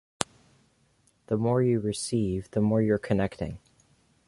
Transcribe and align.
The 1.27 1.37
more 1.37 1.61
you 1.61 1.79
receive, 1.79 2.49
the 2.49 2.59
more 2.59 2.81
you're 2.81 2.97
connecting. 2.97 3.59